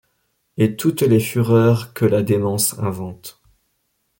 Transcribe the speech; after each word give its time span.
Et 0.57 0.75
toutes 0.77 1.01
les 1.03 1.19
fureurs 1.19 1.93
que 1.93 2.05
la 2.05 2.23
démence 2.23 2.75
invente; 2.79 3.39